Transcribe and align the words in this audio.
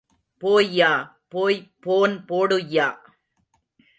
போய்யா... 0.37 0.91
போய் 1.29 1.57
போன் 1.79 2.25
போடுய்யா. 2.25 2.87